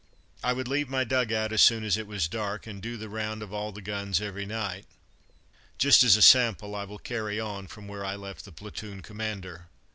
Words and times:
I 0.43 0.53
would 0.53 0.67
leave 0.67 0.89
my 0.89 1.03
dug 1.03 1.31
out 1.31 1.53
as 1.53 1.61
soon 1.61 1.83
as 1.83 1.95
it 1.95 2.07
was 2.07 2.27
dark 2.27 2.65
and 2.65 2.81
do 2.81 2.97
the 2.97 3.07
round 3.07 3.43
of 3.43 3.53
all 3.53 3.71
the 3.71 3.83
guns 3.83 4.19
every 4.19 4.47
night. 4.47 4.87
Just 5.77 6.03
as 6.03 6.17
a 6.17 6.23
sample, 6.23 6.75
I 6.75 6.85
will 6.85 6.97
carry 6.97 7.39
on 7.39 7.67
from 7.67 7.87
where 7.87 8.03
I 8.03 8.15
left 8.15 8.45
the 8.45 8.51
platoon 8.51 9.03
commander. 9.03 9.67